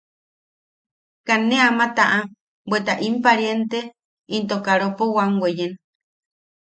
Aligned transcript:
Kaa 1.27 1.41
ne 1.49 1.57
ama 1.69 1.85
taʼa, 1.97 2.19
bweta 2.69 2.93
in 3.07 3.15
pariente 3.23 3.79
into 4.35 4.55
karopo 4.65 5.03
wam 5.15 5.31
weyen. 5.41 5.73